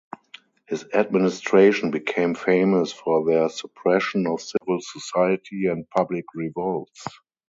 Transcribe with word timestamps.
His 0.65 0.83
administration 0.95 1.91
became 1.91 2.33
famous 2.33 2.91
for 2.91 3.23
their 3.23 3.49
suppression 3.49 4.25
of 4.25 4.41
civil 4.41 4.79
society 4.81 5.67
and 5.67 5.87
public 5.91 6.25
revolts. 6.33 7.05